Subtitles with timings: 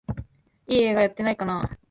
[0.65, 1.77] いい映画やってないかなあ